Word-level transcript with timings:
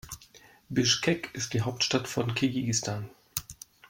Bischkek 0.67 1.29
ist 1.35 1.53
die 1.53 1.61
Hauptstadt 1.61 2.07
von 2.07 2.33
Kirgisistan. 2.33 3.11